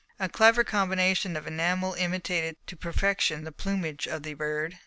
A 0.19 0.27
clever 0.27 0.63
combination 0.63 1.37
of 1.37 1.45
enamel 1.45 1.93
imitated 1.93 2.57
to 2.65 2.75
perfection 2.75 3.43
the 3.43 3.51
plumage 3.51 4.07
of 4.07 4.23
the 4.23 4.33
bird. 4.33 4.79